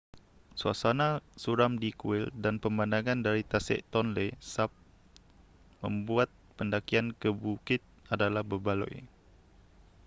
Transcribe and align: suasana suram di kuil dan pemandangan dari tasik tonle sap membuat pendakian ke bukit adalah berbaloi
suasana 0.61 1.07
suram 1.43 1.73
di 1.83 1.89
kuil 2.01 2.25
dan 2.43 2.55
pemandangan 2.63 3.19
dari 3.25 3.43
tasik 3.51 3.79
tonle 3.93 4.27
sap 4.53 4.71
membuat 5.85 6.29
pendakian 6.57 7.07
ke 7.21 7.29
bukit 7.41 7.81
adalah 8.13 8.41
berbaloi 8.51 8.99